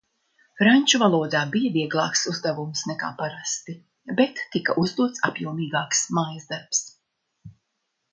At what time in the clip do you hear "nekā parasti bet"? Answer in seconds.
2.91-4.41